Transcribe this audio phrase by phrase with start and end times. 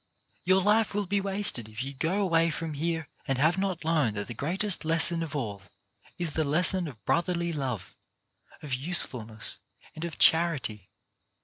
[0.45, 4.17] Your life will be wasted if you go away from here and have not learned
[4.17, 5.61] that the greatest lesson of all
[6.17, 7.95] is the lesson of brotherly love,
[8.63, 9.59] of usefulness
[9.93, 10.89] and of charity.